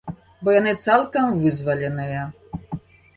Бо 0.45 0.53
яны 0.59 0.71
цалкам 0.85 1.27
вызваленыя. 1.43 2.23